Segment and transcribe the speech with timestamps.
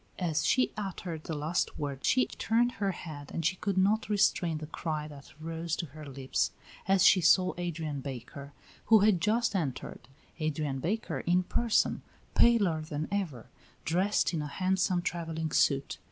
[0.17, 4.57] As she uttered the last word she turned her head and she could not restrain
[4.57, 6.49] the cry that rose to her lips
[6.87, 8.51] as she saw Adrian Baker,
[8.85, 10.07] who had just entered
[10.39, 12.01] Adrian Baker, in person,
[12.33, 13.51] paler than ever,
[13.85, 15.99] dressed in a handsome travelling suit.